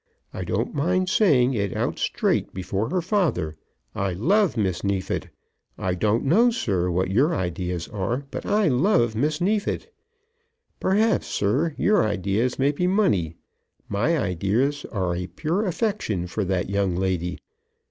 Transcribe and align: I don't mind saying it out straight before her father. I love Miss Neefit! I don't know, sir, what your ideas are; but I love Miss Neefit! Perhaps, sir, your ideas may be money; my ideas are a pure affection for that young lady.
I 0.33 0.43
don't 0.43 0.73
mind 0.73 1.09
saying 1.09 1.53
it 1.53 1.75
out 1.77 1.99
straight 1.99 2.55
before 2.55 2.89
her 2.89 3.03
father. 3.03 3.55
I 3.93 4.13
love 4.13 4.57
Miss 4.57 4.83
Neefit! 4.83 5.27
I 5.77 5.93
don't 5.93 6.25
know, 6.25 6.49
sir, 6.49 6.89
what 6.89 7.11
your 7.11 7.35
ideas 7.35 7.87
are; 7.87 8.25
but 8.31 8.43
I 8.43 8.67
love 8.67 9.15
Miss 9.15 9.39
Neefit! 9.39 9.93
Perhaps, 10.79 11.27
sir, 11.27 11.75
your 11.77 12.03
ideas 12.03 12.57
may 12.57 12.71
be 12.71 12.87
money; 12.87 13.35
my 13.89 14.17
ideas 14.17 14.85
are 14.85 15.15
a 15.15 15.27
pure 15.27 15.65
affection 15.67 16.25
for 16.25 16.43
that 16.45 16.67
young 16.67 16.95
lady. 16.95 17.37